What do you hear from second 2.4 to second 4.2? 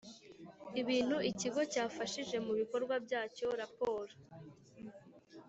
mu bikorwa byacyo raporo